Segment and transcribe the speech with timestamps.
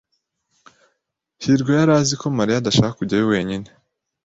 [1.43, 3.67] hirwa yari azi ko Mariya adashaka kujyayo wenyine.